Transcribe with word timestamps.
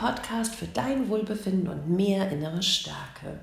Podcast 0.00 0.54
für 0.54 0.66
dein 0.66 1.10
Wohlbefinden 1.10 1.68
und 1.68 1.90
mehr 1.90 2.30
innere 2.30 2.62
Stärke. 2.62 3.38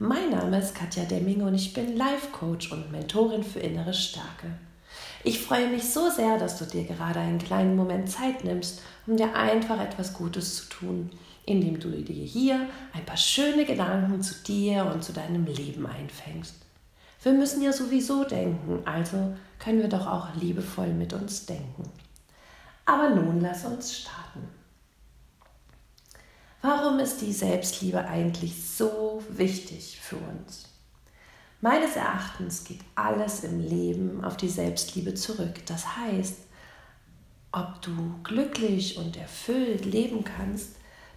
Mein 0.00 0.30
Name 0.30 0.58
ist 0.58 0.74
Katja 0.74 1.04
Demming 1.04 1.42
und 1.42 1.54
ich 1.54 1.72
bin 1.72 1.96
Life 1.96 2.30
Coach 2.32 2.72
und 2.72 2.90
Mentorin 2.90 3.44
für 3.44 3.60
innere 3.60 3.94
Stärke. 3.94 4.48
Ich 5.22 5.40
freue 5.40 5.68
mich 5.68 5.84
so 5.84 6.10
sehr, 6.10 6.36
dass 6.36 6.58
du 6.58 6.64
dir 6.64 6.82
gerade 6.82 7.20
einen 7.20 7.38
kleinen 7.38 7.76
Moment 7.76 8.10
Zeit 8.10 8.42
nimmst, 8.42 8.82
um 9.06 9.16
dir 9.16 9.36
einfach 9.36 9.80
etwas 9.80 10.12
Gutes 10.12 10.56
zu 10.56 10.68
tun, 10.68 11.10
indem 11.46 11.78
du 11.78 11.90
dir 11.90 12.24
hier 12.24 12.66
ein 12.92 13.06
paar 13.06 13.16
schöne 13.16 13.64
Gedanken 13.64 14.20
zu 14.20 14.34
dir 14.42 14.90
und 14.92 15.04
zu 15.04 15.12
deinem 15.12 15.46
Leben 15.46 15.86
einfängst. 15.86 16.56
Wir 17.22 17.34
müssen 17.34 17.62
ja 17.62 17.72
sowieso 17.72 18.24
denken, 18.24 18.80
also 18.84 19.36
können 19.60 19.78
wir 19.78 19.88
doch 19.88 20.08
auch 20.08 20.34
liebevoll 20.34 20.88
mit 20.88 21.12
uns 21.12 21.46
denken. 21.46 21.88
Aber 22.84 23.10
nun 23.10 23.40
lass 23.40 23.64
uns 23.64 23.96
starten. 23.96 24.59
Warum 26.62 26.98
ist 26.98 27.22
die 27.22 27.32
Selbstliebe 27.32 28.06
eigentlich 28.06 28.68
so 28.68 29.22
wichtig 29.30 29.98
für 30.02 30.16
uns? 30.16 30.68
Meines 31.62 31.96
Erachtens 31.96 32.64
geht 32.64 32.80
alles 32.94 33.44
im 33.44 33.60
Leben 33.60 34.22
auf 34.24 34.36
die 34.36 34.48
Selbstliebe 34.48 35.14
zurück. 35.14 35.64
Das 35.66 35.96
heißt, 35.96 36.36
ob 37.52 37.80
du 37.80 37.92
glücklich 38.24 38.98
und 38.98 39.16
erfüllt 39.16 39.86
leben 39.86 40.22
kannst, 40.22 40.70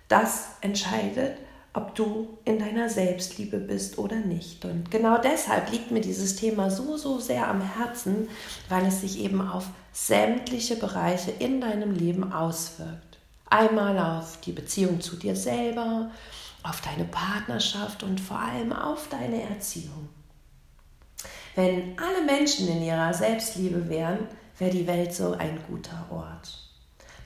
das 0.07 0.47
entscheidet, 0.61 1.37
ob 1.73 1.95
du 1.95 2.37
in 2.45 2.59
deiner 2.59 2.87
Selbstliebe 2.87 3.57
bist 3.57 3.97
oder 3.97 4.17
nicht. 4.17 4.63
Und 4.63 4.91
genau 4.91 5.17
deshalb 5.17 5.71
liegt 5.71 5.91
mir 5.91 6.01
dieses 6.01 6.35
Thema 6.35 6.69
so, 6.69 6.95
so 6.95 7.19
sehr 7.19 7.47
am 7.47 7.61
Herzen, 7.61 8.29
weil 8.69 8.85
es 8.85 9.01
sich 9.01 9.19
eben 9.19 9.41
auf 9.41 9.67
sämtliche 9.91 10.75
Bereiche 10.75 11.31
in 11.31 11.59
deinem 11.59 11.91
Leben 11.91 12.31
auswirkt. 12.31 13.12
Einmal 13.53 13.99
auf 13.99 14.39
die 14.41 14.51
Beziehung 14.51 14.99
zu 14.99 15.15
dir 15.15 15.35
selber, 15.35 16.09
auf 16.63 16.81
deine 16.81 17.03
Partnerschaft 17.03 18.01
und 18.01 18.19
vor 18.19 18.39
allem 18.39 18.73
auf 18.73 19.09
deine 19.09 19.43
Erziehung. 19.43 20.09
Wenn 21.53 21.95
alle 21.99 22.25
Menschen 22.25 22.67
in 22.67 22.81
ihrer 22.81 23.13
Selbstliebe 23.13 23.89
wären, 23.89 24.27
wäre 24.57 24.71
die 24.71 24.87
Welt 24.87 25.13
so 25.13 25.33
ein 25.33 25.59
guter 25.69 26.07
Ort. 26.09 26.67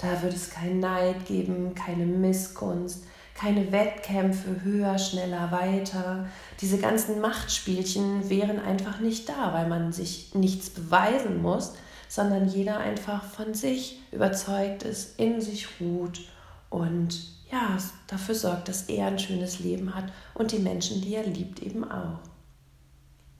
Da 0.01 0.21
würde 0.21 0.35
es 0.35 0.49
keinen 0.49 0.81
Neid 0.81 1.25
geben, 1.25 1.73
keine 1.75 2.05
Missgunst, 2.05 3.05
keine 3.33 3.71
Wettkämpfe 3.71 4.65
höher, 4.65 4.99
schneller, 4.99 5.49
weiter. 5.53 6.27
Diese 6.59 6.77
ganzen 6.77 7.21
Machtspielchen 7.21 8.29
wären 8.29 8.59
einfach 8.59 8.99
nicht 8.99 9.29
da, 9.29 9.53
weil 9.53 9.69
man 9.69 9.93
sich 9.93 10.35
nichts 10.35 10.71
beweisen 10.71 11.41
muss, 11.41 11.71
sondern 12.07 12.47
jeder 12.47 12.77
einfach 12.77 13.23
von 13.23 13.53
sich 13.53 14.01
überzeugt 14.11 14.83
ist, 14.83 15.19
in 15.19 15.41
sich 15.41 15.67
ruht 15.79 16.21
und 16.69 17.37
ja, 17.51 17.77
dafür 18.07 18.35
sorgt, 18.35 18.67
dass 18.67 18.83
er 18.83 19.07
ein 19.07 19.19
schönes 19.19 19.59
Leben 19.59 19.95
hat 19.95 20.11
und 20.33 20.51
die 20.51 20.59
Menschen, 20.59 21.01
die 21.01 21.15
er 21.15 21.25
liebt, 21.25 21.61
eben 21.61 21.89
auch. 21.89 22.19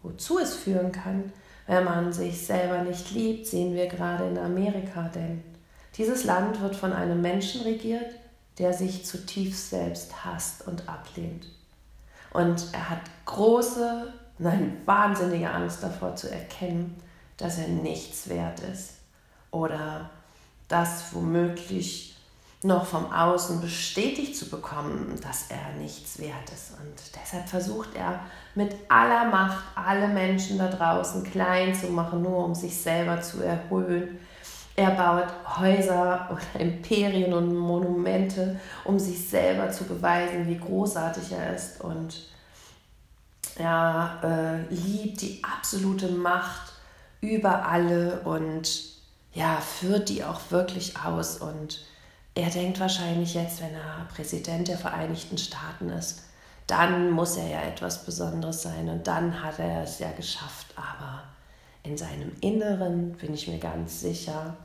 Wozu 0.02 0.40
es 0.40 0.56
führen 0.56 0.92
kann, 0.92 1.34
wenn 1.66 1.84
man 1.84 2.14
sich 2.14 2.45
selber 2.45 2.84
nicht 2.84 3.12
liebt, 3.12 3.45
sehen 3.45 3.76
wir 3.76 3.88
gerade 3.88 4.26
in 4.28 4.38
Amerika, 4.38 5.10
denn 5.10 5.44
dieses 5.98 6.23
Land 6.23 6.62
wird 6.62 6.76
von 6.76 6.94
einem 6.94 7.22
Menschen 7.22 7.62
regiert, 7.62 8.16
der 8.58 8.73
sich 8.73 9.06
zutiefst 9.06 9.70
selbst 9.70 10.23
hasst 10.23 10.68
und 10.68 10.88
ablehnt. 10.88 11.48
Und 12.32 12.68
er 12.72 12.90
hat 12.90 13.02
große, 13.26 14.14
nein, 14.38 14.78
wahnsinnige 14.86 15.50
Angst 15.50 15.84
davor 15.84 16.16
zu 16.16 16.32
erkennen, 16.32 16.95
dass 17.37 17.58
er 17.59 17.67
nichts 17.67 18.30
wert 18.30 18.59
ist 18.61 18.93
oder 19.52 20.09
das 20.67 21.14
womöglich 21.14 22.15
noch 22.64 22.86
vom 22.86 23.11
Außen 23.14 23.61
bestätigt 23.61 24.36
zu 24.36 24.49
bekommen, 24.49 25.17
dass 25.21 25.45
er 25.49 25.80
nichts 25.80 26.20
wert 26.20 26.49
ist. 26.53 26.71
Und 26.71 27.15
deshalb 27.15 27.48
versucht 27.48 27.95
er 27.95 28.20
mit 28.55 28.75
aller 28.89 29.25
Macht 29.25 29.64
alle 29.75 30.08
Menschen 30.08 30.58
da 30.58 30.67
draußen 30.67 31.23
klein 31.23 31.75
zu 31.75 31.87
machen, 31.87 32.23
nur 32.23 32.43
um 32.43 32.55
sich 32.55 32.75
selber 32.75 33.21
zu 33.21 33.42
erhöhen 33.42 34.19
er 34.77 34.92
baut 34.92 35.59
Häuser 35.59 36.30
oder 36.31 36.61
Imperien 36.61 37.33
und 37.33 37.55
Monumente, 37.55 38.59
um 38.86 38.99
sich 38.99 39.27
selber 39.27 39.71
zu 39.71 39.86
beweisen, 39.86 40.48
wie 40.48 40.59
großartig 40.59 41.31
er 41.31 41.55
ist. 41.55 41.81
Und 41.81 42.30
er 43.55 44.19
äh, 44.23 44.71
liebt 44.71 45.21
die 45.21 45.42
absolute 45.43 46.09
Macht 46.09 46.67
über 47.22 47.66
alle 47.67 48.22
und 48.22 48.70
ja, 49.33 49.58
führt 49.58 50.10
die 50.10 50.23
auch 50.23 50.42
wirklich 50.50 50.98
aus. 51.00 51.38
Und 51.38 51.83
er 52.36 52.50
denkt 52.50 52.80
wahrscheinlich 52.80 53.33
jetzt, 53.33 53.61
wenn 53.61 53.73
er 53.73 54.08
Präsident 54.14 54.67
der 54.67 54.78
Vereinigten 54.78 55.38
Staaten 55.38 55.89
ist, 55.89 56.23
dann 56.66 57.11
muss 57.11 57.38
er 57.38 57.48
ja 57.48 57.61
etwas 57.61 58.04
Besonderes 58.04 58.61
sein 58.61 58.89
und 58.89 59.08
dann 59.08 59.42
hat 59.42 59.60
er 59.60 59.83
es 59.83 60.00
ja 60.00 60.11
geschafft. 60.11 60.67
Aber 60.76 61.23
in 61.83 61.98
seinem 61.98 62.33
Inneren 62.42 63.14
bin 63.14 63.34
ich 63.34 63.48
mir 63.48 63.60
ganz 63.60 64.02
sicher, 64.02 64.58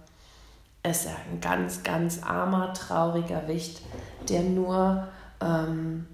ist 0.82 1.06
er 1.06 1.16
ein 1.30 1.40
ganz, 1.40 1.82
ganz 1.84 2.22
armer, 2.22 2.74
trauriger 2.74 3.46
Wicht, 3.46 3.80
der 4.28 4.42
nur 4.42 5.06
ähm, 5.40 6.08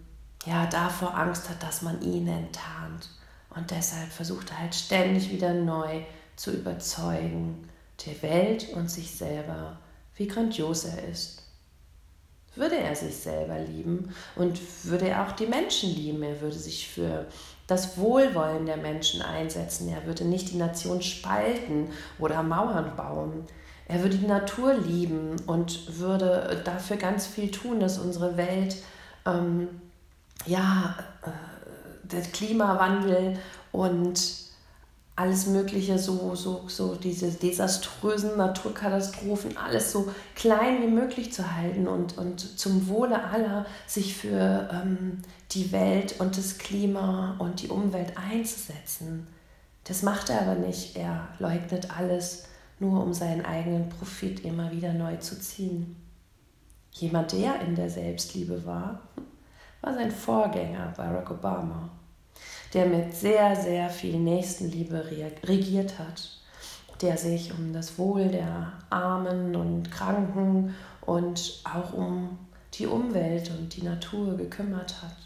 ja, 0.45 0.67
davor 0.67 1.17
Angst 1.17 1.49
hat, 1.49 1.63
dass 1.63 1.83
man 1.83 2.03
ihn 2.03 2.29
enttarnt. 2.29 3.09
Und 3.55 3.71
deshalb 3.71 4.11
versucht 4.11 4.51
er 4.51 4.59
halt 4.59 4.75
ständig 4.75 5.31
wieder 5.31 5.55
neu 5.55 6.03
zu 6.39 6.53
überzeugen, 6.53 7.69
der 8.07 8.23
Welt 8.23 8.69
und 8.75 8.89
sich 8.89 9.11
selber, 9.11 9.79
wie 10.17 10.29
grandios 10.29 10.85
er 10.85 11.09
ist. 11.09 11.43
Würde 12.55 12.77
er 12.77 12.95
sich 12.95 13.17
selber 13.17 13.59
lieben 13.59 14.15
und 14.37 14.61
würde 14.85 15.09
er 15.09 15.27
auch 15.27 15.33
die 15.33 15.47
Menschen 15.47 15.95
lieben, 15.95 16.23
er 16.23 16.41
würde 16.41 16.57
sich 16.57 16.89
für 16.89 17.27
das 17.67 17.99
Wohlwollen 17.99 18.67
der 18.67 18.79
Menschen 18.79 19.21
einsetzen, 19.21 19.89
er 19.89 20.07
würde 20.07 20.25
nicht 20.25 20.53
die 20.53 20.57
Nation 20.57 21.03
spalten 21.03 21.91
oder 22.19 22.43
Mauern 22.43 22.97
bauen, 22.97 23.45
er 23.87 24.03
würde 24.03 24.17
die 24.17 24.27
Natur 24.27 24.75
lieben 24.75 25.37
und 25.47 25.99
würde 25.99 26.63
dafür 26.65 26.97
ganz 26.97 27.27
viel 27.27 27.51
tun, 27.51 27.81
dass 27.81 27.99
unsere 27.99 28.37
Welt, 28.37 28.77
ähm, 29.27 29.69
ja, 30.47 30.97
äh, 31.23 31.31
der 32.07 32.23
Klimawandel 32.23 33.39
und 33.73 34.48
alles 35.19 35.47
Mögliche, 35.47 35.99
so, 35.99 36.37
so, 36.37 36.63
so 36.69 36.95
diese 36.95 37.33
desaströsen 37.33 38.37
Naturkatastrophen, 38.37 39.57
alles 39.57 39.91
so 39.91 40.13
klein 40.37 40.81
wie 40.81 40.87
möglich 40.87 41.33
zu 41.33 41.57
halten 41.57 41.89
und, 41.89 42.17
und 42.17 42.59
zum 42.59 42.89
Wohle 42.89 43.25
aller 43.25 43.67
sich 43.87 44.17
für 44.17 44.69
ähm, 44.73 45.23
die 45.51 45.73
Welt 45.73 46.21
und 46.21 46.39
das 46.39 46.59
Klima 46.59 47.35
und 47.41 47.63
die 47.63 47.69
Umwelt 47.69 48.13
einzusetzen. 48.17 49.27
Das 49.83 50.03
macht 50.03 50.31
er 50.31 50.43
aber 50.43 50.55
nicht. 50.55 50.97
Er 50.97 51.29
leugnet 51.41 51.97
alles 51.99 52.45
nur 52.79 53.03
um 53.03 53.13
seinen 53.13 53.45
eigenen 53.45 53.89
Profit 53.89 54.45
immer 54.45 54.71
wieder 54.71 54.93
neu 54.93 55.17
zu 55.17 55.41
ziehen. 55.41 55.97
Jemand, 56.93 57.33
der 57.33 57.61
in 57.63 57.75
der 57.75 57.91
Selbstliebe 57.91 58.65
war, 58.65 59.01
war 59.81 59.95
sein 59.95 60.13
Vorgänger 60.13 60.93
Barack 60.97 61.31
Obama, 61.33 61.91
der 62.75 62.87
mit 62.87 63.15
sehr, 63.15 63.57
sehr 63.57 63.91
viel 63.91 64.19
Nächstenliebe 64.19 65.11
regiert 65.45 65.99
hat, 65.99 66.39
der 67.01 67.17
sich 67.17 67.53
um 67.53 67.73
das 67.73 67.99
Wohl 67.99 68.29
der 68.29 68.73
Armen 68.91 69.57
und 69.57 69.91
Kranken 69.91 70.75
und 71.01 71.63
auch 71.65 71.93
um 71.93 72.39
die 72.75 72.87
Umwelt 72.87 73.51
und 73.51 73.75
die 73.77 73.83
Natur 73.83 74.37
gekümmert 74.37 75.03
hat. 75.03 75.17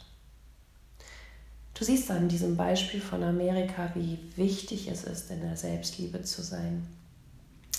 Du 1.75 1.85
siehst 1.85 2.11
an 2.11 2.29
diesem 2.29 2.57
Beispiel 2.57 3.01
von 3.01 3.23
Amerika, 3.23 3.91
wie 3.95 4.19
wichtig 4.37 4.89
es 4.89 5.05
ist, 5.05 5.31
in 5.31 5.41
der 5.41 5.57
Selbstliebe 5.57 6.23
zu 6.23 6.43
sein. 6.43 6.87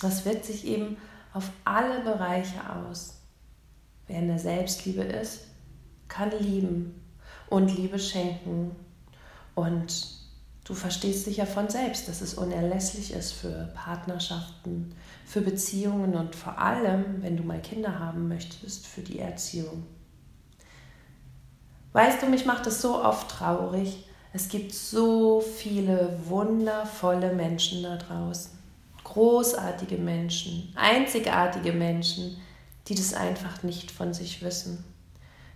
Das 0.02 0.26
wirkt 0.26 0.46
sich 0.46 0.66
eben 0.66 0.98
auf 1.32 1.52
alle 1.64 2.02
Bereiche 2.02 2.60
aus. 2.70 3.22
Wer 4.08 4.20
in 4.20 4.28
der 4.28 4.40
Selbstliebe 4.40 5.04
ist, 5.04 5.48
kann 6.08 6.32
lieben 6.40 7.02
und 7.50 7.76
Liebe 7.76 7.98
schenken. 7.98 8.76
Und 9.56 10.06
du 10.64 10.74
verstehst 10.74 11.28
dich 11.28 11.38
ja 11.38 11.46
von 11.46 11.70
selbst, 11.70 12.08
dass 12.08 12.22
es 12.22 12.34
unerlässlich 12.34 13.14
ist 13.14 13.34
für 13.34 13.72
Partnerschaften, 13.76 14.96
für 15.26 15.42
Beziehungen 15.42 16.16
und 16.16 16.36
vor 16.36 16.58
allem, 16.58 17.22
wenn 17.22 17.38
du 17.38 17.44
mal 17.44 17.62
Kinder 17.62 18.00
haben 18.00 18.28
möchtest, 18.28 18.88
für 18.88 19.02
die 19.02 19.20
Erziehung. 19.20 19.86
Weißt 21.92 22.22
du, 22.24 22.28
mich 22.28 22.46
macht 22.46 22.66
es 22.66 22.82
so 22.82 23.04
oft 23.04 23.30
traurig. 23.30 24.08
Es 24.32 24.50
gibt 24.50 24.74
so 24.74 25.42
viele 25.42 26.18
wundervolle 26.26 27.34
Menschen 27.34 27.84
da 27.84 27.98
draußen 27.98 28.64
großartige 29.04 29.98
Menschen, 29.98 30.74
einzigartige 30.76 31.72
Menschen, 31.72 32.38
die 32.88 32.96
das 32.96 33.14
einfach 33.14 33.64
nicht 33.64 33.92
von 33.92 34.14
sich 34.14 34.42
wissen, 34.42 34.84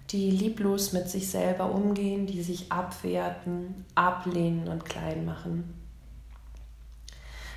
die 0.10 0.32
lieblos 0.32 0.94
mit 0.94 1.10
sich 1.10 1.30
selber 1.30 1.72
umgehen, 1.72 2.28
die 2.28 2.42
sich 2.42 2.72
abwerten, 2.72 3.86
ablehnen 3.96 4.68
und 4.68 4.86
klein 4.86 5.26
machen. 5.26 5.74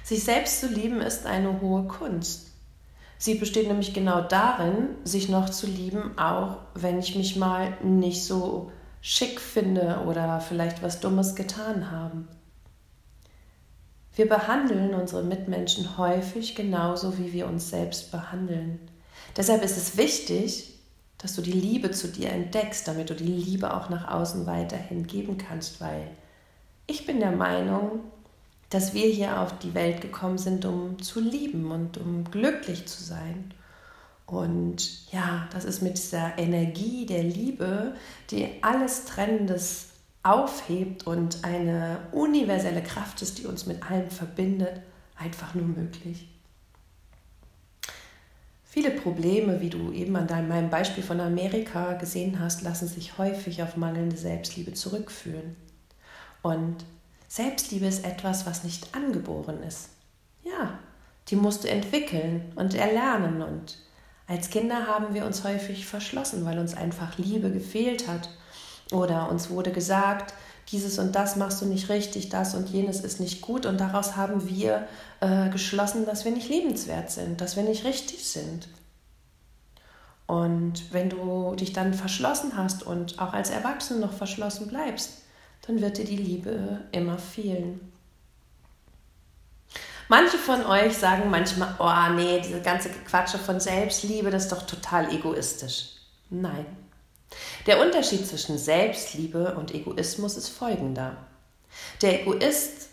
Sich 0.02 0.24
selbst 0.24 0.60
zu 0.60 0.66
lieben 0.66 1.00
ist 1.00 1.26
eine 1.26 1.60
hohe 1.60 1.84
Kunst. 1.84 2.48
Sie 3.18 3.34
besteht 3.34 3.68
nämlich 3.68 3.94
genau 3.94 4.22
darin, 4.22 4.88
sich 5.04 5.28
noch 5.28 5.50
zu 5.50 5.66
lieben, 5.66 6.18
auch 6.18 6.56
wenn 6.74 6.98
ich 6.98 7.14
mich 7.14 7.36
mal 7.36 7.76
nicht 7.82 8.24
so 8.24 8.72
schick 9.00 9.40
finde 9.40 10.04
oder 10.06 10.40
vielleicht 10.40 10.82
was 10.82 11.00
Dummes 11.00 11.34
getan 11.34 11.90
habe. 11.90 12.24
Wir 14.16 14.28
behandeln 14.28 14.94
unsere 14.94 15.22
Mitmenschen 15.22 15.96
häufig 15.96 16.54
genauso, 16.54 17.18
wie 17.18 17.32
wir 17.32 17.46
uns 17.46 17.70
selbst 17.70 18.10
behandeln. 18.10 18.80
Deshalb 19.36 19.62
ist 19.62 19.76
es 19.76 19.96
wichtig, 19.96 20.79
dass 21.22 21.34
du 21.34 21.42
die 21.42 21.52
Liebe 21.52 21.90
zu 21.90 22.08
dir 22.08 22.30
entdeckst, 22.30 22.88
damit 22.88 23.10
du 23.10 23.14
die 23.14 23.24
Liebe 23.24 23.74
auch 23.74 23.90
nach 23.90 24.08
außen 24.08 24.46
weiterhin 24.46 25.06
geben 25.06 25.36
kannst, 25.36 25.80
weil 25.80 26.10
ich 26.86 27.06
bin 27.06 27.20
der 27.20 27.32
Meinung, 27.32 28.00
dass 28.70 28.94
wir 28.94 29.06
hier 29.06 29.40
auf 29.40 29.58
die 29.58 29.74
Welt 29.74 30.00
gekommen 30.00 30.38
sind, 30.38 30.64
um 30.64 31.00
zu 31.02 31.20
lieben 31.20 31.70
und 31.70 31.98
um 31.98 32.24
glücklich 32.24 32.86
zu 32.86 33.02
sein. 33.02 33.52
Und 34.26 35.12
ja, 35.12 35.48
das 35.52 35.64
ist 35.64 35.82
mit 35.82 35.98
dieser 35.98 36.38
Energie 36.38 37.04
der 37.04 37.24
Liebe, 37.24 37.94
die 38.30 38.48
alles 38.62 39.04
Trennendes 39.04 39.88
aufhebt 40.22 41.06
und 41.06 41.44
eine 41.44 41.98
universelle 42.12 42.82
Kraft 42.82 43.22
ist, 43.22 43.38
die 43.38 43.46
uns 43.46 43.66
mit 43.66 43.90
allem 43.90 44.10
verbindet, 44.10 44.80
einfach 45.16 45.54
nur 45.54 45.66
möglich. 45.66 46.28
Viele 48.72 48.92
Probleme, 48.92 49.60
wie 49.60 49.68
du 49.68 49.90
eben 49.90 50.14
an 50.14 50.28
deinem, 50.28 50.46
meinem 50.46 50.70
Beispiel 50.70 51.02
von 51.02 51.18
Amerika 51.18 51.94
gesehen 51.94 52.38
hast, 52.38 52.62
lassen 52.62 52.86
sich 52.86 53.18
häufig 53.18 53.64
auf 53.64 53.76
mangelnde 53.76 54.16
Selbstliebe 54.16 54.72
zurückführen. 54.74 55.56
Und 56.40 56.84
Selbstliebe 57.26 57.86
ist 57.86 58.04
etwas, 58.04 58.46
was 58.46 58.62
nicht 58.62 58.94
angeboren 58.94 59.60
ist. 59.64 59.88
Ja, 60.44 60.78
die 61.26 61.34
musst 61.34 61.64
du 61.64 61.68
entwickeln 61.68 62.52
und 62.54 62.74
erlernen. 62.74 63.42
Und 63.42 63.76
als 64.28 64.50
Kinder 64.50 64.86
haben 64.86 65.14
wir 65.14 65.26
uns 65.26 65.42
häufig 65.42 65.84
verschlossen, 65.86 66.44
weil 66.44 66.60
uns 66.60 66.76
einfach 66.76 67.18
Liebe 67.18 67.50
gefehlt 67.50 68.06
hat. 68.06 68.30
Oder 68.92 69.30
uns 69.30 69.50
wurde 69.50 69.72
gesagt, 69.72 70.32
dieses 70.68 70.98
und 70.98 71.14
das 71.14 71.36
machst 71.36 71.60
du 71.60 71.66
nicht 71.66 71.88
richtig, 71.88 72.28
das 72.28 72.54
und 72.54 72.68
jenes 72.68 73.00
ist 73.00 73.20
nicht 73.20 73.40
gut. 73.40 73.66
Und 73.66 73.80
daraus 73.80 74.16
haben 74.16 74.48
wir 74.48 74.86
äh, 75.20 75.48
geschlossen, 75.50 76.06
dass 76.06 76.24
wir 76.24 76.32
nicht 76.32 76.48
liebenswert 76.48 77.10
sind, 77.10 77.40
dass 77.40 77.56
wir 77.56 77.62
nicht 77.62 77.84
richtig 77.84 78.28
sind. 78.28 78.68
Und 80.26 80.92
wenn 80.92 81.10
du 81.10 81.56
dich 81.56 81.72
dann 81.72 81.92
verschlossen 81.92 82.56
hast 82.56 82.84
und 82.84 83.18
auch 83.18 83.32
als 83.32 83.50
Erwachsene 83.50 83.98
noch 83.98 84.12
verschlossen 84.12 84.68
bleibst, 84.68 85.22
dann 85.66 85.80
wird 85.80 85.98
dir 85.98 86.04
die 86.04 86.16
Liebe 86.16 86.80
immer 86.92 87.18
fehlen. 87.18 87.80
Manche 90.08 90.38
von 90.38 90.64
euch 90.66 90.96
sagen 90.96 91.30
manchmal, 91.30 91.74
oh 91.78 92.14
nee, 92.14 92.40
diese 92.40 92.60
ganze 92.60 92.90
Quatsche 92.90 93.38
von 93.38 93.60
Selbstliebe, 93.60 94.30
das 94.30 94.44
ist 94.44 94.52
doch 94.52 94.62
total 94.62 95.12
egoistisch. 95.12 95.90
Nein. 96.30 96.66
Der 97.66 97.80
Unterschied 97.80 98.26
zwischen 98.26 98.58
Selbstliebe 98.58 99.54
und 99.54 99.74
Egoismus 99.74 100.36
ist 100.36 100.48
folgender. 100.48 101.16
Der 102.02 102.22
Egoist, 102.22 102.88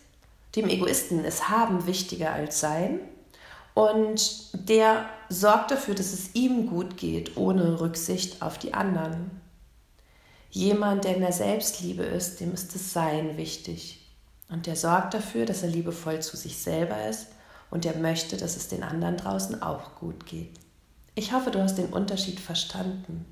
dem 0.56 0.70
Egoisten 0.70 1.24
ist 1.24 1.50
Haben 1.50 1.88
wichtiger 1.88 2.34
als 2.34 2.60
Sein 2.60 3.00
und 3.74 4.50
der 4.54 5.06
sorgt 5.30 5.72
dafür, 5.72 5.96
dass 5.96 6.14
es 6.14 6.34
ihm 6.34 6.68
gut 6.68 6.98
geht, 6.98 7.38
ohne 7.38 7.80
Rücksicht 7.80 8.42
auf 8.42 8.58
die 8.58 8.74
anderen. 8.74 9.30
Jemand, 10.50 11.04
der 11.04 11.16
in 11.16 11.22
der 11.22 11.32
Selbstliebe 11.32 12.04
ist, 12.04 12.40
dem 12.40 12.54
ist 12.54 12.74
das 12.74 12.94
Sein 12.94 13.38
wichtig. 13.38 14.04
Und 14.50 14.66
der 14.66 14.76
sorgt 14.76 15.14
dafür, 15.14 15.46
dass 15.46 15.62
er 15.62 15.70
liebevoll 15.70 16.22
zu 16.22 16.38
sich 16.38 16.58
selber 16.58 17.08
ist 17.08 17.28
und 17.70 17.84
der 17.84 17.98
möchte, 17.98 18.38
dass 18.38 18.56
es 18.56 18.68
den 18.68 18.82
anderen 18.82 19.18
draußen 19.18 19.62
auch 19.62 19.96
gut 19.96 20.26
geht. 20.26 20.58
Ich 21.16 21.34
hoffe, 21.34 21.52
du 21.52 21.62
hast 21.62 21.76
den 21.76 21.94
Unterschied 21.94 22.40
verstanden. 22.40 23.26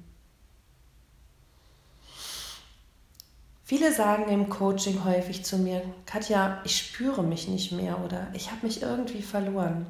Viele 3.67 3.91
sagen 3.91 4.31
im 4.31 4.47
Coaching 4.47 5.03
häufig 5.06 5.44
zu 5.44 5.57
mir, 5.57 5.81
Katja, 6.06 6.62
ich 6.65 6.77
spüre 6.77 7.23
mich 7.23 7.47
nicht 7.47 7.71
mehr 7.71 8.00
oder 8.06 8.27
ich 8.33 8.51
habe 8.51 8.63
mich 8.63 8.83
irgendwie 8.83 9.23
verloren. 9.23 9.88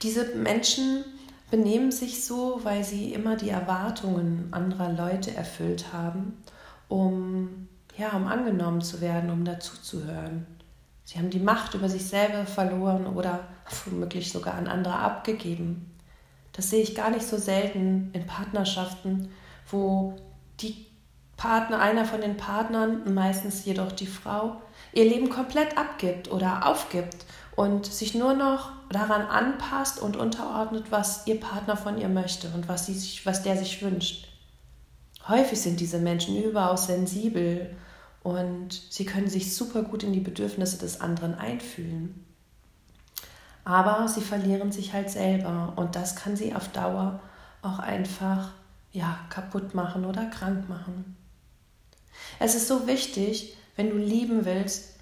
Diese 0.00 0.34
Menschen 0.34 1.04
benehmen 1.50 1.92
sich 1.92 2.24
so, 2.24 2.60
weil 2.62 2.84
sie 2.84 3.12
immer 3.12 3.36
die 3.36 3.50
Erwartungen 3.50 4.48
anderer 4.52 4.90
Leute 4.92 5.34
erfüllt 5.34 5.92
haben, 5.92 6.42
um, 6.88 7.68
ja, 7.98 8.16
um 8.16 8.26
angenommen 8.26 8.80
zu 8.80 9.02
werden, 9.02 9.28
um 9.28 9.44
dazuzuhören. 9.44 10.46
Sie 11.04 11.18
haben 11.18 11.28
die 11.28 11.38
Macht 11.38 11.74
über 11.74 11.90
sich 11.90 12.06
selber 12.06 12.46
verloren 12.46 13.06
oder 13.06 13.40
womöglich 13.84 14.32
sogar 14.32 14.54
an 14.54 14.68
andere 14.68 14.94
abgegeben. 14.94 15.94
Das 16.54 16.70
sehe 16.70 16.82
ich 16.82 16.94
gar 16.94 17.10
nicht 17.10 17.26
so 17.26 17.36
selten 17.36 18.08
in 18.14 18.26
Partnerschaften, 18.26 19.30
wo 19.70 20.16
die 20.60 20.85
Partner, 21.36 21.80
einer 21.80 22.04
von 22.04 22.20
den 22.20 22.36
Partnern, 22.36 23.12
meistens 23.12 23.64
jedoch 23.64 23.92
die 23.92 24.06
Frau, 24.06 24.60
ihr 24.92 25.04
Leben 25.04 25.28
komplett 25.28 25.76
abgibt 25.76 26.30
oder 26.30 26.66
aufgibt 26.66 27.26
und 27.54 27.86
sich 27.86 28.14
nur 28.14 28.34
noch 28.34 28.70
daran 28.90 29.22
anpasst 29.22 30.00
und 30.00 30.16
unterordnet, 30.16 30.86
was 30.90 31.26
ihr 31.26 31.40
Partner 31.40 31.76
von 31.76 31.98
ihr 31.98 32.08
möchte 32.08 32.48
und 32.54 32.68
was, 32.68 32.86
sie 32.86 32.94
sich, 32.94 33.26
was 33.26 33.42
der 33.42 33.56
sich 33.56 33.82
wünscht. 33.82 34.28
Häufig 35.28 35.60
sind 35.60 35.80
diese 35.80 35.98
Menschen 35.98 36.42
überaus 36.42 36.86
sensibel 36.86 37.74
und 38.22 38.72
sie 38.90 39.04
können 39.04 39.28
sich 39.28 39.54
super 39.54 39.82
gut 39.82 40.04
in 40.04 40.12
die 40.12 40.20
Bedürfnisse 40.20 40.78
des 40.78 41.00
anderen 41.00 41.34
einfühlen. 41.34 42.24
Aber 43.64 44.06
sie 44.06 44.20
verlieren 44.20 44.70
sich 44.70 44.92
halt 44.92 45.10
selber 45.10 45.72
und 45.74 45.96
das 45.96 46.14
kann 46.14 46.36
sie 46.36 46.54
auf 46.54 46.68
Dauer 46.68 47.20
auch 47.62 47.80
einfach 47.80 48.52
ja, 48.92 49.18
kaputt 49.28 49.74
machen 49.74 50.04
oder 50.04 50.26
krank 50.26 50.68
machen. 50.68 51.15
Es 52.38 52.54
ist 52.54 52.68
so 52.68 52.86
wichtig, 52.86 53.56
wenn 53.76 53.90
du 53.90 53.96
lieben 53.96 54.44
willst, 54.44 54.94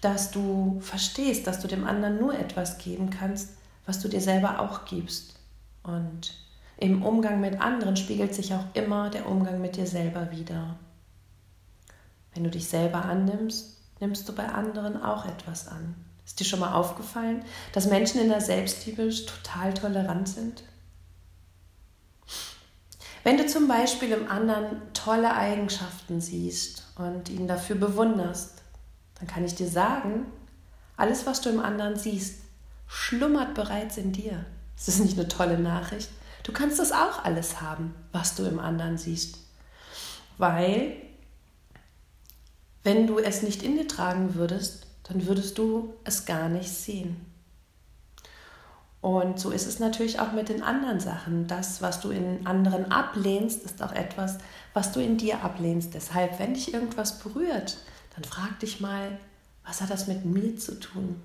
dass 0.00 0.30
du 0.30 0.78
verstehst, 0.80 1.46
dass 1.46 1.60
du 1.60 1.68
dem 1.68 1.86
anderen 1.86 2.18
nur 2.18 2.38
etwas 2.38 2.78
geben 2.78 3.10
kannst, 3.10 3.50
was 3.86 4.00
du 4.00 4.08
dir 4.08 4.20
selber 4.20 4.60
auch 4.60 4.84
gibst. 4.84 5.34
Und 5.82 6.34
im 6.76 7.02
Umgang 7.02 7.40
mit 7.40 7.60
anderen 7.60 7.96
spiegelt 7.96 8.34
sich 8.34 8.52
auch 8.52 8.64
immer 8.74 9.10
der 9.10 9.28
Umgang 9.28 9.60
mit 9.60 9.76
dir 9.76 9.86
selber 9.86 10.30
wieder. 10.30 10.76
Wenn 12.34 12.44
du 12.44 12.50
dich 12.50 12.68
selber 12.68 13.04
annimmst, 13.04 13.78
nimmst 14.00 14.28
du 14.28 14.34
bei 14.34 14.46
anderen 14.46 15.02
auch 15.02 15.24
etwas 15.24 15.68
an. 15.68 15.94
Ist 16.26 16.40
dir 16.40 16.44
schon 16.44 16.60
mal 16.60 16.74
aufgefallen, 16.74 17.44
dass 17.72 17.86
Menschen 17.86 18.20
in 18.20 18.28
der 18.28 18.40
Selbstliebe 18.40 19.08
total 19.24 19.72
tolerant 19.72 20.28
sind? 20.28 20.64
Wenn 23.26 23.38
du 23.38 23.46
zum 23.48 23.66
Beispiel 23.66 24.12
im 24.12 24.30
anderen 24.30 24.82
tolle 24.94 25.34
Eigenschaften 25.34 26.20
siehst 26.20 26.84
und 26.94 27.28
ihn 27.28 27.48
dafür 27.48 27.74
bewunderst, 27.74 28.62
dann 29.18 29.26
kann 29.26 29.44
ich 29.44 29.56
dir 29.56 29.66
sagen, 29.66 30.26
alles, 30.96 31.26
was 31.26 31.40
du 31.40 31.48
im 31.48 31.58
anderen 31.58 31.96
siehst, 31.96 32.42
schlummert 32.86 33.54
bereits 33.54 33.96
in 33.96 34.12
dir. 34.12 34.46
Das 34.76 34.86
ist 34.86 35.00
nicht 35.00 35.18
eine 35.18 35.26
tolle 35.26 35.58
Nachricht. 35.58 36.08
Du 36.44 36.52
kannst 36.52 36.78
das 36.78 36.92
auch 36.92 37.24
alles 37.24 37.60
haben, 37.60 37.96
was 38.12 38.36
du 38.36 38.44
im 38.44 38.60
anderen 38.60 38.96
siehst. 38.96 39.38
Weil, 40.38 40.92
wenn 42.84 43.08
du 43.08 43.18
es 43.18 43.42
nicht 43.42 43.64
in 43.64 43.76
dir 43.76 43.88
tragen 43.88 44.36
würdest, 44.36 44.86
dann 45.02 45.26
würdest 45.26 45.58
du 45.58 45.94
es 46.04 46.26
gar 46.26 46.48
nicht 46.48 46.70
sehen. 46.70 47.16
Und 49.06 49.38
so 49.38 49.52
ist 49.52 49.68
es 49.68 49.78
natürlich 49.78 50.18
auch 50.18 50.32
mit 50.32 50.48
den 50.48 50.64
anderen 50.64 50.98
Sachen. 50.98 51.46
Das, 51.46 51.80
was 51.80 52.00
du 52.00 52.10
in 52.10 52.44
anderen 52.44 52.90
ablehnst, 52.90 53.62
ist 53.62 53.80
auch 53.80 53.92
etwas, 53.92 54.38
was 54.74 54.90
du 54.90 54.98
in 54.98 55.16
dir 55.16 55.44
ablehnst. 55.44 55.94
Deshalb, 55.94 56.40
wenn 56.40 56.54
dich 56.54 56.74
irgendwas 56.74 57.20
berührt, 57.20 57.76
dann 58.16 58.24
frag 58.24 58.58
dich 58.58 58.80
mal, 58.80 59.16
was 59.64 59.80
hat 59.80 59.90
das 59.90 60.08
mit 60.08 60.24
mir 60.24 60.56
zu 60.56 60.80
tun? 60.80 61.22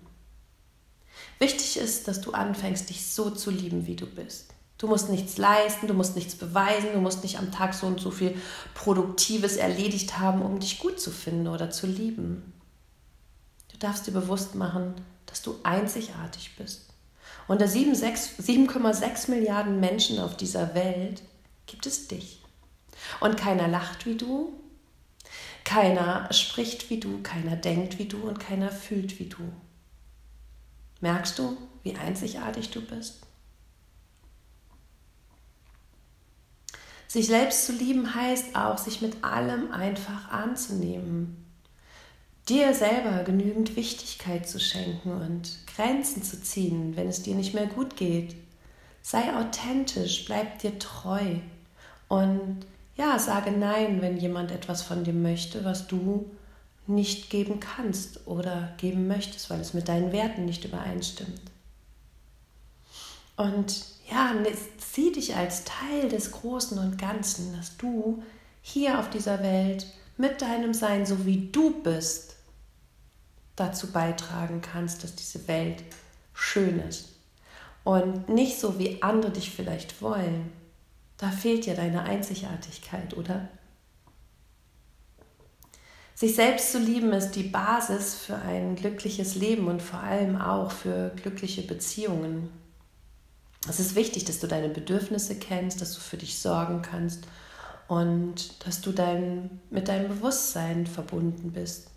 Wichtig 1.40 1.78
ist, 1.78 2.08
dass 2.08 2.22
du 2.22 2.34
anfängst, 2.34 2.88
dich 2.88 3.08
so 3.08 3.32
zu 3.32 3.50
lieben, 3.50 3.88
wie 3.88 3.96
du 3.96 4.06
bist. 4.06 4.54
Du 4.78 4.86
musst 4.86 5.10
nichts 5.10 5.40
leisten, 5.40 5.88
du 5.88 5.96
musst 5.96 6.16
nichts 6.16 6.36
beweisen, 6.36 6.90
du 6.94 7.00
musst 7.00 7.24
nicht 7.24 7.40
am 7.40 7.52
Tag 7.52 7.74
so 7.74 7.88
und 7.88 8.00
so 8.00 8.12
viel 8.12 8.40
Produktives 8.76 9.58
erledigt 9.58 10.20
haben, 10.20 10.44
um 10.44 10.60
dich 10.60 10.78
gut 10.78 11.02
zu 11.02 11.10
finden 11.10 11.48
oder 11.48 11.72
zu 11.72 11.88
lieben. 11.88 12.54
Du 13.72 13.78
darfst 13.80 14.06
dir 14.06 14.12
bewusst 14.12 14.54
machen, 14.54 14.94
dass 15.26 15.42
du 15.42 15.56
einzigartig 15.64 16.58
bist. 16.60 16.91
Unter 17.52 17.66
7,6 17.66 19.30
Milliarden 19.30 19.82
Menschen 19.82 20.20
auf 20.20 20.38
dieser 20.38 20.74
Welt 20.74 21.22
gibt 21.66 21.86
es 21.86 22.08
dich. 22.08 22.42
Und 23.20 23.36
keiner 23.36 23.68
lacht 23.68 24.06
wie 24.06 24.16
du, 24.16 24.54
keiner 25.66 26.32
spricht 26.32 26.90
wie 26.90 27.02
du, 27.02 27.22
keiner 27.24 27.58
denkt 27.58 28.00
wie 28.00 28.06
du 28.06 28.22
und 28.22 28.40
keiner 28.40 28.72
fühlt 28.72 29.20
wie 29.20 29.26
du. 29.26 29.52
Merkst 31.02 31.40
du, 31.40 31.58
wie 31.84 31.94
einzigartig 31.98 32.70
du 32.70 32.80
bist? 32.80 33.20
Sich 37.10 37.28
selbst 37.28 37.66
zu 37.66 37.74
lieben 37.74 38.16
heißt 38.16 38.56
auch, 38.56 38.78
sich 38.78 39.02
mit 39.02 39.26
allem 39.26 39.74
einfach 39.74 40.30
anzunehmen. 40.32 41.51
Dir 42.50 42.74
selber 42.74 43.24
genügend 43.24 43.76
Wichtigkeit 43.76 44.48
zu 44.48 44.60
schenken 44.60 45.12
und 45.12 45.60
Grenzen 45.76 46.24
zu 46.24 46.42
ziehen, 46.42 46.96
wenn 46.96 47.08
es 47.08 47.22
dir 47.22 47.36
nicht 47.36 47.54
mehr 47.54 47.68
gut 47.68 47.96
geht. 47.96 48.36
Sei 49.02 49.36
authentisch, 49.36 50.26
bleib 50.26 50.60
dir 50.60 50.78
treu 50.80 51.38
und 52.08 52.66
ja, 52.98 53.18
sage 53.20 53.52
Nein, 53.52 54.02
wenn 54.02 54.18
jemand 54.18 54.52
etwas 54.52 54.82
von 54.82 55.04
dir 55.04 55.14
möchte, 55.14 55.64
was 55.64 55.88
du 55.88 56.30
nicht 56.88 57.30
geben 57.30 57.60
kannst 57.60 58.28
oder 58.28 58.74
geben 58.78 59.08
möchtest, 59.08 59.50
weil 59.50 59.62
es 59.62 59.74
mit 59.74 59.88
deinen 59.88 60.12
Werten 60.12 60.46
nicht 60.46 60.66
übereinstimmt. 60.66 61.42
Und 63.38 63.86
ja, 64.10 64.36
sieh 64.78 65.12
dich 65.12 65.36
als 65.36 65.64
Teil 65.64 66.10
des 66.10 66.32
Großen 66.32 66.78
und 66.78 66.98
Ganzen, 66.98 67.56
dass 67.56 67.78
du 67.78 68.22
hier 68.62 69.00
auf 69.00 69.10
dieser 69.10 69.42
Welt 69.42 69.88
mit 70.22 70.42
deinem 70.42 70.74
Sein, 70.74 71.06
so 71.06 71.26
wie 71.26 71.50
du 71.52 71.82
bist, 71.82 72.36
dazu 73.56 73.92
beitragen 73.92 74.62
kannst, 74.62 75.04
dass 75.04 75.16
diese 75.16 75.48
Welt 75.48 75.84
schön 76.34 76.80
ist. 76.80 77.10
Und 77.84 78.30
nicht 78.30 78.60
so, 78.60 78.78
wie 78.78 79.02
andere 79.02 79.32
dich 79.32 79.50
vielleicht 79.50 80.02
wollen. 80.02 80.54
Da 81.18 81.32
fehlt 81.32 81.66
ja 81.66 81.74
deine 81.74 82.04
Einzigartigkeit, 82.04 83.18
oder? 83.18 83.50
Sich 86.14 86.36
selbst 86.36 86.72
zu 86.72 86.78
lieben 86.78 87.12
ist 87.14 87.32
die 87.32 87.44
Basis 87.44 88.14
für 88.14 88.36
ein 88.36 88.76
glückliches 88.76 89.34
Leben 89.34 89.68
und 89.68 89.82
vor 89.82 90.02
allem 90.02 90.40
auch 90.40 90.72
für 90.72 91.10
glückliche 91.16 91.64
Beziehungen. 91.64 92.52
Es 93.68 93.80
ist 93.80 93.96
wichtig, 93.96 94.26
dass 94.26 94.40
du 94.40 94.48
deine 94.48 94.70
Bedürfnisse 94.70 95.36
kennst, 95.40 95.82
dass 95.82 95.96
du 95.96 96.00
für 96.00 96.18
dich 96.18 96.38
sorgen 96.40 96.84
kannst 96.84 97.26
und 97.92 98.66
dass 98.66 98.80
du 98.80 98.94
dein, 98.94 99.60
mit 99.70 99.90
deinem 99.90 100.08
Bewusstsein 100.08 100.88
verbunden 100.88 101.52
bist. 101.52 101.90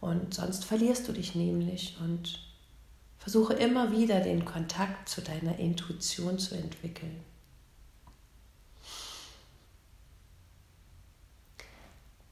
Und 0.00 0.32
sonst 0.32 0.64
verlierst 0.64 1.06
du 1.06 1.12
dich 1.12 1.34
nämlich 1.34 1.98
und 2.00 2.40
versuche 3.18 3.52
immer 3.52 3.92
wieder 3.92 4.20
den 4.20 4.46
Kontakt 4.46 5.06
zu 5.06 5.20
deiner 5.20 5.58
Intuition 5.58 6.38
zu 6.38 6.54
entwickeln. 6.54 7.20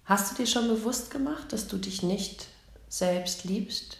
Hast 0.07 0.33
du 0.33 0.37
dir 0.37 0.47
schon 0.47 0.69
bewusst 0.69 1.11
gemacht, 1.11 1.52
dass 1.52 1.69
du 1.69 1.76
dich 1.76 2.02
nicht 2.02 2.47
selbst 2.88 3.45
liebst? 3.45 3.99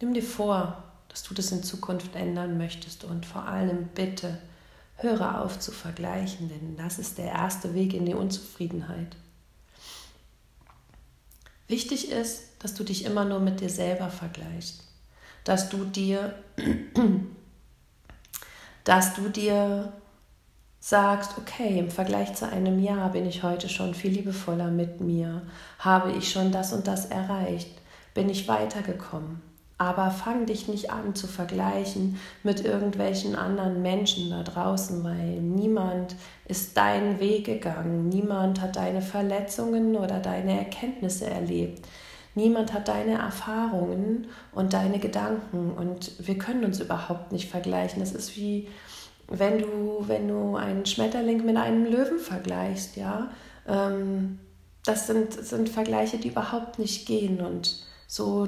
Nimm 0.00 0.14
dir 0.14 0.24
vor, 0.24 0.82
dass 1.08 1.22
du 1.22 1.32
das 1.32 1.52
in 1.52 1.62
Zukunft 1.62 2.16
ändern 2.16 2.58
möchtest 2.58 3.04
und 3.04 3.24
vor 3.24 3.44
allem 3.44 3.86
bitte 3.94 4.40
höre 5.02 5.42
auf 5.42 5.58
zu 5.58 5.72
vergleichen, 5.72 6.48
denn 6.48 6.76
das 6.76 6.98
ist 6.98 7.18
der 7.18 7.32
erste 7.32 7.74
Weg 7.74 7.94
in 7.94 8.06
die 8.06 8.14
Unzufriedenheit. 8.14 9.16
Wichtig 11.68 12.10
ist, 12.10 12.42
dass 12.58 12.74
du 12.74 12.84
dich 12.84 13.04
immer 13.04 13.24
nur 13.24 13.40
mit 13.40 13.60
dir 13.60 13.70
selber 13.70 14.10
vergleichst, 14.10 14.84
dass 15.44 15.68
du 15.68 15.84
dir, 15.84 16.34
dass 18.84 19.14
du 19.14 19.28
dir 19.28 19.92
sagst, 20.80 21.38
okay, 21.38 21.78
im 21.78 21.90
Vergleich 21.90 22.34
zu 22.34 22.48
einem 22.48 22.78
Jahr 22.80 23.10
bin 23.10 23.24
ich 23.24 23.42
heute 23.42 23.68
schon 23.68 23.94
viel 23.94 24.10
liebevoller 24.10 24.70
mit 24.70 25.00
mir, 25.00 25.42
habe 25.78 26.12
ich 26.12 26.30
schon 26.30 26.50
das 26.50 26.72
und 26.72 26.86
das 26.88 27.06
erreicht, 27.06 27.70
bin 28.14 28.28
ich 28.28 28.48
weitergekommen. 28.48 29.51
Aber 29.82 30.12
fang 30.12 30.46
dich 30.46 30.68
nicht 30.68 30.92
an 30.92 31.16
zu 31.16 31.26
vergleichen 31.26 32.20
mit 32.44 32.64
irgendwelchen 32.64 33.34
anderen 33.34 33.82
Menschen 33.82 34.30
da 34.30 34.44
draußen, 34.44 35.02
weil 35.02 35.40
niemand 35.40 36.14
ist 36.46 36.76
deinen 36.76 37.18
Weg 37.18 37.46
gegangen, 37.46 38.08
niemand 38.08 38.60
hat 38.60 38.76
deine 38.76 39.02
Verletzungen 39.02 39.96
oder 39.96 40.20
deine 40.20 40.56
Erkenntnisse 40.56 41.26
erlebt. 41.26 41.84
Niemand 42.36 42.72
hat 42.72 42.86
deine 42.86 43.18
Erfahrungen 43.18 44.28
und 44.52 44.72
deine 44.72 45.00
Gedanken 45.00 45.72
und 45.72 46.12
wir 46.24 46.38
können 46.38 46.64
uns 46.64 46.78
überhaupt 46.78 47.32
nicht 47.32 47.50
vergleichen. 47.50 47.98
Das 47.98 48.12
ist 48.12 48.36
wie, 48.36 48.68
wenn 49.26 49.58
du, 49.58 50.04
wenn 50.06 50.28
du 50.28 50.54
einen 50.54 50.86
Schmetterling 50.86 51.44
mit 51.44 51.56
einem 51.56 51.86
Löwen 51.86 52.20
vergleichst, 52.20 52.96
ja, 52.96 53.32
ähm, 53.66 54.38
das 54.84 55.08
sind, 55.08 55.32
sind 55.32 55.68
Vergleiche, 55.68 56.18
die 56.18 56.28
überhaupt 56.28 56.78
nicht 56.78 57.04
gehen. 57.04 57.40
Und 57.40 57.84
so 58.06 58.46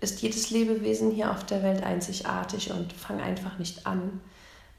ist 0.00 0.22
jedes 0.22 0.50
Lebewesen 0.50 1.10
hier 1.10 1.30
auf 1.30 1.44
der 1.44 1.62
Welt 1.62 1.82
einzigartig 1.82 2.70
und 2.70 2.92
fang 2.92 3.20
einfach 3.20 3.58
nicht 3.58 3.86
an, 3.86 4.20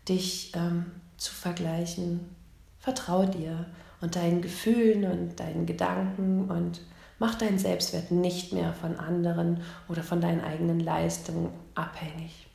dich 0.08 0.52
ähm, 0.56 0.92
zu 1.18 1.34
vergleichen. 1.34 2.36
Vertraue 2.80 3.28
dir 3.28 3.66
und 4.02 4.16
deinen 4.16 4.42
Gefühlen 4.42 5.04
und 5.06 5.40
deinen 5.40 5.66
Gedanken 5.66 6.50
und 6.50 6.82
mach 7.20 7.36
deinen 7.36 7.58
Selbstwert 7.58 8.12
nicht 8.12 8.54
mehr 8.54 8.74
von 8.74 8.98
anderen 8.98 9.62
oder 9.88 10.04
von 10.04 10.22
deinen 10.22 10.42
eigenen 10.42 10.80
Leistungen 10.80 11.50
abhängig. 11.74 12.48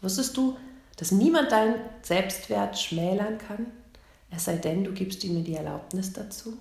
Wusstest 0.00 0.36
du, 0.36 0.56
dass 0.96 1.12
niemand 1.12 1.52
deinen 1.52 1.76
Selbstwert 2.02 2.78
schmälern 2.78 3.38
kann, 3.38 3.66
es 4.30 4.44
sei 4.44 4.56
denn, 4.56 4.84
du 4.84 4.92
gibst 4.92 5.24
ihm 5.24 5.42
die 5.44 5.54
Erlaubnis 5.54 6.12
dazu? 6.12 6.56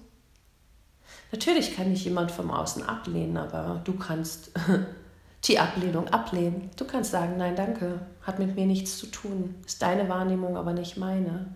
Natürlich 1.32 1.76
kann 1.76 1.90
nicht 1.90 2.06
jemand 2.06 2.32
vom 2.32 2.52
Außen 2.52 2.84
ablehnen, 2.84 3.38
aber 3.38 3.82
du 3.84 3.94
kannst 3.94 4.52
die 5.46 5.60
Ablehnung 5.60 6.08
ablehnen. 6.10 6.70
Du 6.76 6.86
kannst 6.86 7.12
sagen, 7.12 7.38
nein, 7.38 7.56
danke, 7.56 8.00
hat 8.22 8.40
mit 8.40 8.56
mir 8.56 8.66
nichts 8.66 8.98
zu 8.98 9.08
tun, 9.08 9.56
ist 9.66 9.82
deine 9.82 10.10
Wahrnehmung, 10.10 10.58
aber 10.58 10.74
nicht 10.74 10.98
meine. 10.98 11.54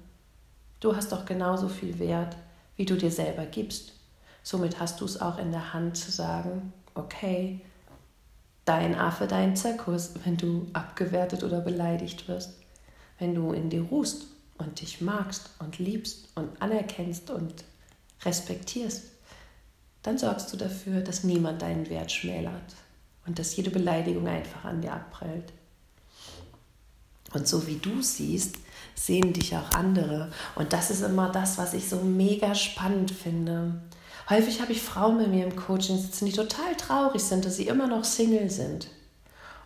Du 0.80 0.96
hast 0.96 1.12
doch 1.12 1.26
genauso 1.26 1.70
viel 1.70 2.00
Wert, 2.00 2.36
wie 2.76 2.86
du 2.86 2.96
dir 2.96 3.12
selber 3.12 3.46
gibst. 3.46 3.94
Somit 4.44 4.80
hast 4.80 5.00
du 5.02 5.06
es 5.06 5.22
auch 5.22 5.38
in 5.38 5.52
der 5.52 5.74
Hand 5.74 5.98
zu 5.98 6.12
sagen, 6.12 6.74
okay, 6.96 7.62
dein 8.66 8.96
Affe, 8.96 9.28
dein 9.28 9.56
Zirkus, 9.56 10.14
wenn 10.24 10.38
du 10.38 10.68
abgewertet 10.74 11.44
oder 11.44 11.62
beleidigt 11.62 12.28
wirst 12.28 12.54
wenn 13.20 13.36
du 13.36 13.54
in 13.54 13.70
dir 13.70 13.84
ruhst 13.84 14.26
und 14.58 14.82
dich 14.82 15.02
magst 15.02 15.50
und 15.60 15.80
liebst 15.80 16.28
und 16.36 16.62
anerkennst 16.62 17.30
und 17.30 17.64
respektierst, 18.24 19.04
dann 20.04 20.18
sorgst 20.18 20.52
du 20.54 20.58
dafür, 20.58 21.02
dass 21.02 21.24
niemand 21.24 21.62
deinen 21.62 21.90
Wert 21.90 22.12
schmälert 22.12 22.76
und 23.26 23.40
dass 23.40 23.56
jede 23.56 23.72
Beleidigung 23.72 24.28
einfach 24.28 24.66
an 24.66 24.82
dir 24.82 24.94
abprallt. 24.94 25.52
Und 27.34 27.48
so 27.48 27.66
wie 27.66 27.78
du 27.78 28.02
siehst, 28.02 28.58
sehen 28.96 29.34
dich 29.34 29.56
auch 29.56 29.72
andere. 29.72 30.32
Und 30.56 30.72
das 30.74 30.92
ist 30.92 31.02
immer 31.02 31.32
das, 31.32 31.58
was 31.58 31.74
ich 31.74 31.90
so 31.90 31.98
mega 31.98 32.54
spannend 32.54 33.12
finde. 33.12 33.82
Häufig 34.30 34.62
habe 34.62 34.72
ich 34.72 34.82
Frauen 34.82 35.18
bei 35.18 35.28
mir 35.28 35.46
im 35.46 35.56
Coaching 35.56 35.98
sitzen, 35.98 36.26
die 36.26 36.32
total 36.32 36.76
traurig 36.78 37.22
sind, 37.22 37.46
dass 37.46 37.58
sie 37.58 37.68
immer 37.68 37.88
noch 37.88 38.04
Single 38.04 38.50
sind. 38.50 38.88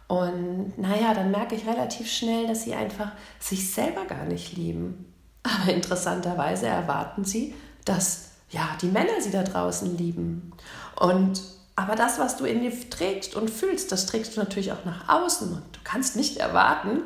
Und 0.07 0.77
naja, 0.77 1.13
dann 1.13 1.31
merke 1.31 1.55
ich 1.55 1.67
relativ 1.67 2.09
schnell, 2.09 2.47
dass 2.47 2.63
sie 2.63 2.73
einfach 2.73 3.11
sich 3.39 3.71
selber 3.71 4.05
gar 4.05 4.25
nicht 4.25 4.55
lieben. 4.55 5.13
Aber 5.43 5.73
interessanterweise 5.73 6.67
erwarten 6.67 7.25
sie, 7.25 7.53
dass 7.83 8.31
ja, 8.49 8.69
die 8.81 8.87
Männer 8.87 9.21
sie 9.21 9.31
da 9.31 9.43
draußen 9.43 9.97
lieben. 9.97 10.51
Und 10.99 11.41
aber 11.75 11.95
das, 11.95 12.17
was 12.17 12.37
du 12.37 12.45
in 12.45 12.61
dir 12.61 12.73
trägst 12.89 13.35
und 13.35 13.51
fühlst, 13.51 13.91
das 13.91 14.07
trägst 14.07 14.35
du 14.35 14.39
natürlich 14.39 14.71
auch 14.71 14.83
nach 14.83 15.07
außen. 15.09 15.53
Und 15.53 15.63
du 15.73 15.79
kannst 15.83 16.15
nicht 16.15 16.37
erwarten, 16.37 17.03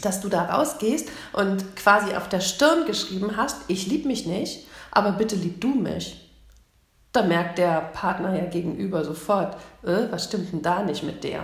dass 0.00 0.20
du 0.20 0.28
da 0.28 0.44
rausgehst 0.44 1.08
und 1.32 1.74
quasi 1.74 2.14
auf 2.14 2.28
der 2.28 2.40
Stirn 2.40 2.86
geschrieben 2.86 3.36
hast, 3.36 3.62
ich 3.66 3.86
liebe 3.86 4.06
mich 4.06 4.26
nicht, 4.26 4.68
aber 4.92 5.12
bitte 5.12 5.34
lieb 5.34 5.60
du 5.60 5.74
mich. 5.74 6.30
Da 7.12 7.22
merkt 7.22 7.58
der 7.58 7.80
Partner 7.80 8.36
ja 8.36 8.44
gegenüber 8.44 9.04
sofort, 9.04 9.56
äh, 9.82 10.06
was 10.10 10.24
stimmt 10.24 10.52
denn 10.52 10.62
da 10.62 10.82
nicht 10.82 11.02
mit 11.02 11.24
der? 11.24 11.42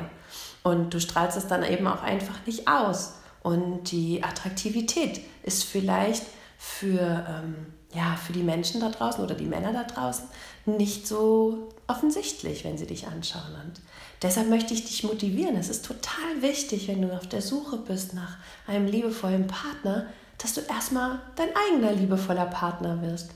Und 0.63 0.95
du 0.95 1.01
strahlst 1.01 1.37
es 1.37 1.49
dann 1.49 1.65
eben 1.65 1.87
auch 1.87 2.03
einfach 2.03 2.47
nicht 2.47 2.69
aus. 2.69 3.15
Und 3.43 3.91
die 3.91 4.23
Attraktivität 4.23 5.21
ist 5.43 5.65
vielleicht 5.65 6.25
für, 6.59 7.27
ähm, 7.29 7.67
ja, 7.93 8.17
für 8.17 8.33
die 8.33 8.43
Menschen 8.43 8.81
da 8.81 8.89
draußen 8.89 9.23
oder 9.23 9.35
die 9.35 9.47
Männer 9.47 9.73
da 9.73 9.85
draußen 9.85 10.27
nicht 10.67 11.07
so 11.07 11.69
offensichtlich, 11.87 12.65
wenn 12.65 12.79
sie 12.79 12.87
dich 12.87 13.09
anschauen. 13.09 13.55
Und 13.65 13.81
deshalb 14.23 14.49
möchte 14.49 14.75
ich 14.75 14.85
dich 14.85 15.03
motivieren. 15.03 15.57
Es 15.57 15.69
ist 15.69 15.85
total 15.85 16.41
wichtig, 16.41 16.87
wenn 16.89 17.03
du 17.03 17.13
auf 17.13 17.27
der 17.27 17.43
Suche 17.43 17.79
bist 17.79 18.15
nach 18.15 18.37
einem 18.67 18.87
liebevollen 18.87 19.47
Partner, 19.49 20.07
dass 20.39 20.55
du 20.55 20.61
erstmal 20.61 21.21
dein 21.37 21.49
eigener 21.69 21.93
liebevoller 21.93 22.47
Partner 22.47 23.03
wirst 23.03 23.31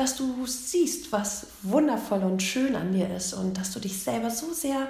dass 0.00 0.16
du 0.16 0.46
siehst, 0.46 1.12
was 1.12 1.48
wundervoll 1.62 2.22
und 2.22 2.42
schön 2.42 2.74
an 2.74 2.90
dir 2.90 3.14
ist 3.14 3.34
und 3.34 3.58
dass 3.58 3.70
du 3.70 3.80
dich 3.80 4.02
selber 4.02 4.30
so 4.30 4.50
sehr 4.54 4.88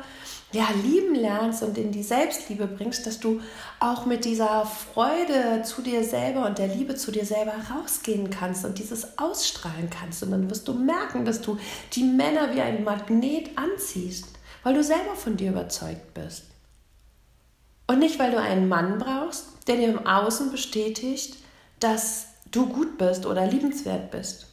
ja, 0.52 0.68
lieben 0.84 1.16
lernst 1.16 1.64
und 1.64 1.76
in 1.78 1.90
die 1.90 2.04
Selbstliebe 2.04 2.68
bringst, 2.68 3.08
dass 3.08 3.18
du 3.18 3.40
auch 3.80 4.06
mit 4.06 4.24
dieser 4.24 4.64
Freude 4.64 5.62
zu 5.64 5.82
dir 5.82 6.04
selber 6.04 6.46
und 6.46 6.58
der 6.58 6.68
Liebe 6.68 6.94
zu 6.94 7.10
dir 7.10 7.24
selber 7.24 7.54
rausgehen 7.74 8.30
kannst 8.30 8.64
und 8.64 8.78
dieses 8.78 9.18
ausstrahlen 9.18 9.90
kannst. 9.90 10.22
Und 10.22 10.30
dann 10.30 10.48
wirst 10.48 10.68
du 10.68 10.74
merken, 10.74 11.24
dass 11.24 11.40
du 11.40 11.58
die 11.92 12.04
Männer 12.04 12.54
wie 12.54 12.60
ein 12.60 12.84
Magnet 12.84 13.50
anziehst, 13.56 14.26
weil 14.62 14.74
du 14.74 14.84
selber 14.84 15.16
von 15.16 15.36
dir 15.36 15.50
überzeugt 15.50 16.14
bist. 16.14 16.44
Und 17.88 17.98
nicht, 17.98 18.20
weil 18.20 18.30
du 18.30 18.40
einen 18.40 18.68
Mann 18.68 18.98
brauchst, 18.98 19.46
der 19.66 19.74
dir 19.74 19.88
im 19.88 20.06
Außen 20.06 20.52
bestätigt, 20.52 21.36
dass 21.80 22.26
du 22.52 22.68
gut 22.68 22.96
bist 22.96 23.26
oder 23.26 23.48
liebenswert 23.48 24.12
bist. 24.12 24.49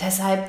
Deshalb, 0.00 0.48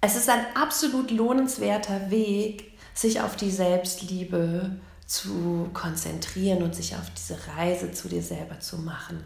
es 0.00 0.16
ist 0.16 0.28
ein 0.28 0.44
absolut 0.54 1.10
lohnenswerter 1.10 2.10
Weg, 2.10 2.72
sich 2.94 3.20
auf 3.20 3.36
die 3.36 3.50
Selbstliebe 3.50 4.72
zu 5.06 5.68
konzentrieren 5.72 6.62
und 6.62 6.74
sich 6.74 6.94
auf 6.94 7.10
diese 7.16 7.36
Reise 7.56 7.92
zu 7.92 8.08
dir 8.08 8.22
selber 8.22 8.60
zu 8.60 8.78
machen. 8.78 9.24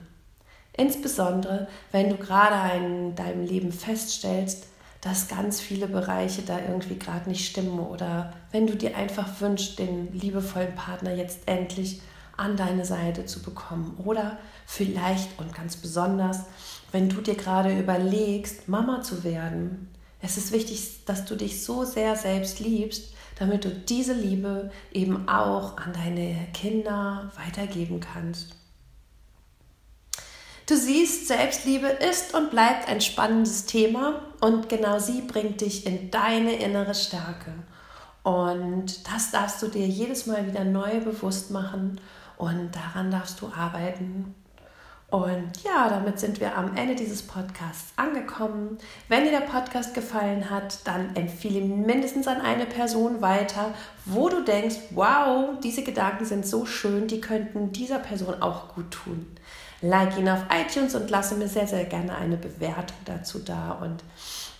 Insbesondere, 0.76 1.68
wenn 1.92 2.10
du 2.10 2.16
gerade 2.16 2.76
in 2.76 3.14
deinem 3.14 3.44
Leben 3.44 3.72
feststellst, 3.72 4.66
dass 5.00 5.28
ganz 5.28 5.60
viele 5.60 5.86
Bereiche 5.86 6.42
da 6.42 6.58
irgendwie 6.58 6.98
gerade 6.98 7.28
nicht 7.28 7.46
stimmen 7.46 7.78
oder 7.78 8.32
wenn 8.52 8.66
du 8.66 8.74
dir 8.74 8.96
einfach 8.96 9.40
wünschst, 9.40 9.78
den 9.78 10.12
liebevollen 10.12 10.74
Partner 10.74 11.14
jetzt 11.14 11.40
endlich 11.46 12.00
an 12.36 12.56
deine 12.56 12.84
Seite 12.84 13.26
zu 13.26 13.42
bekommen 13.42 14.00
oder 14.04 14.38
vielleicht 14.66 15.38
und 15.38 15.54
ganz 15.54 15.76
besonders, 15.76 16.40
wenn 16.94 17.08
du 17.08 17.20
dir 17.20 17.34
gerade 17.34 17.76
überlegst, 17.76 18.68
Mama 18.68 19.02
zu 19.02 19.24
werden. 19.24 19.88
Es 20.22 20.36
ist 20.36 20.52
wichtig, 20.52 21.04
dass 21.04 21.24
du 21.24 21.34
dich 21.34 21.64
so 21.64 21.84
sehr 21.84 22.14
selbst 22.14 22.60
liebst, 22.60 23.12
damit 23.36 23.64
du 23.64 23.70
diese 23.70 24.12
Liebe 24.12 24.70
eben 24.92 25.28
auch 25.28 25.76
an 25.76 25.92
deine 25.92 26.46
Kinder 26.54 27.32
weitergeben 27.34 27.98
kannst. 27.98 28.54
Du 30.68 30.76
siehst, 30.76 31.26
Selbstliebe 31.26 31.88
ist 31.88 32.32
und 32.32 32.50
bleibt 32.50 32.88
ein 32.88 33.00
spannendes 33.00 33.66
Thema 33.66 34.22
und 34.40 34.68
genau 34.68 35.00
sie 35.00 35.22
bringt 35.22 35.62
dich 35.62 35.86
in 35.86 36.12
deine 36.12 36.54
innere 36.54 36.94
Stärke. 36.94 37.54
Und 38.22 39.12
das 39.12 39.32
darfst 39.32 39.60
du 39.60 39.66
dir 39.66 39.88
jedes 39.88 40.26
Mal 40.26 40.46
wieder 40.46 40.62
neu 40.62 41.00
bewusst 41.00 41.50
machen 41.50 42.00
und 42.36 42.70
daran 42.72 43.10
darfst 43.10 43.40
du 43.40 43.48
arbeiten. 43.48 44.36
Und 45.14 45.62
ja, 45.62 45.88
damit 45.88 46.18
sind 46.18 46.40
wir 46.40 46.56
am 46.56 46.76
Ende 46.76 46.96
dieses 46.96 47.22
Podcasts 47.22 47.92
angekommen. 47.94 48.78
Wenn 49.08 49.22
dir 49.22 49.30
der 49.30 49.46
Podcast 49.46 49.94
gefallen 49.94 50.50
hat, 50.50 50.84
dann 50.88 51.14
empfehle 51.14 51.60
mindestens 51.60 52.26
an 52.26 52.40
eine 52.40 52.66
Person 52.66 53.22
weiter, 53.22 53.74
wo 54.06 54.28
du 54.28 54.42
denkst, 54.42 54.74
wow, 54.90 55.50
diese 55.62 55.84
Gedanken 55.84 56.24
sind 56.24 56.44
so 56.44 56.66
schön, 56.66 57.06
die 57.06 57.20
könnten 57.20 57.70
dieser 57.70 58.00
Person 58.00 58.42
auch 58.42 58.74
gut 58.74 58.90
tun 58.90 59.26
like 59.82 60.16
ihn 60.16 60.30
auf 60.30 60.46
iTunes 60.50 60.94
und 60.94 61.10
lasse 61.10 61.34
mir 61.34 61.46
sehr, 61.46 61.66
sehr 61.66 61.84
gerne 61.84 62.16
eine 62.16 62.38
Bewertung 62.38 62.96
dazu 63.04 63.38
da. 63.38 63.72
Und 63.72 64.02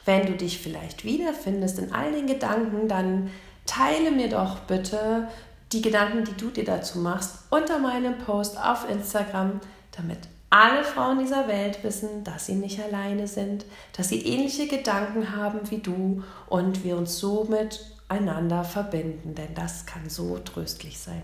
wenn 0.05 0.27
du 0.27 0.35
dich 0.35 0.59
vielleicht 0.59 1.05
wiederfindest 1.05 1.79
in 1.79 1.95
all 1.95 2.13
den 2.13 2.27
Gedanken, 2.27 2.89
dann 2.89 3.31
teile 3.65 4.11
mir 4.11 4.29
doch 4.29 4.59
bitte 4.61 5.29
die 5.73 5.81
Gedanken, 5.81 6.25
die 6.25 6.37
du 6.37 6.51
dir 6.51 6.65
dazu 6.65 6.99
machst, 6.99 7.39
unter 7.49 7.79
meinem 7.79 8.19
Post 8.19 8.59
auf 8.63 8.89
Instagram, 8.89 9.61
damit 9.97 10.19
alle 10.55 10.85
Frauen 10.85 11.19
dieser 11.19 11.49
Welt 11.49 11.83
wissen, 11.83 12.23
dass 12.23 12.47
sie 12.47 12.55
nicht 12.55 12.81
alleine 12.81 13.27
sind, 13.27 13.65
dass 13.97 14.11
sie 14.11 14.25
ähnliche 14.25 14.69
Gedanken 14.69 15.37
haben 15.37 15.69
wie 15.69 15.79
du 15.79 16.23
und 16.47 16.85
wir 16.85 16.97
uns 16.97 17.19
somit 17.19 17.85
einander 18.09 18.63
verbinden, 18.63 19.35
denn 19.35 19.53
das 19.57 19.85
kann 19.85 20.09
so 20.09 20.39
tröstlich 20.39 21.01
sein. 21.01 21.23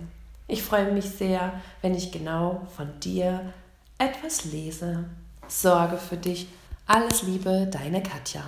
Ich 0.49 0.65
freue 0.65 0.93
mich 0.93 1.05
sehr, 1.05 1.53
wenn 1.81 1.95
ich 1.95 2.11
genau 2.11 2.67
von 2.75 2.89
dir 2.99 3.53
etwas 3.99 4.47
lese. 4.47 5.05
Sorge 5.47 5.97
für 5.97 6.17
dich. 6.17 6.49
Alles 6.89 7.23
Liebe, 7.23 7.69
deine 7.71 8.03
Katja. 8.03 8.43